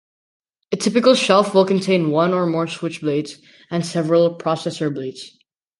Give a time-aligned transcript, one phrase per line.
[0.71, 3.37] A typical shelf will contain one or more switch blades
[3.69, 5.37] and several processor blades.